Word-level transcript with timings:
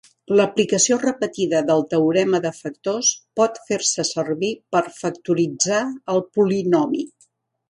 L'aplicació 0.37 0.95
repetida 1.01 1.59
del 1.67 1.83
teorema 1.91 2.39
de 2.45 2.51
factors 2.61 3.11
pot 3.41 3.61
fer-se 3.69 4.07
servir 4.13 4.51
per 4.77 4.83
factoritzar 4.99 5.85
el 6.17 6.25
polinomi. 6.39 7.07